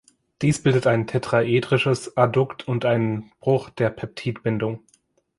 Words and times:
Dies 0.41 0.63
bildet 0.63 0.87
ein 0.87 1.05
tetraedrisches 1.05 2.17
Addukt 2.17 2.67
und 2.67 2.85
einen 2.85 3.31
Bruch 3.39 3.69
der 3.69 3.91
Peptidbindung. 3.91 4.81